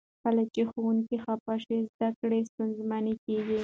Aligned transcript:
کله 0.23 0.43
چې 0.53 0.61
ښوونکي 0.69 1.17
خفه 1.23 1.53
شوي 1.63 1.79
وي، 1.81 1.89
زده 1.95 2.09
کړې 2.19 2.39
ستونزمنې 2.49 3.13
کیږي. 3.25 3.59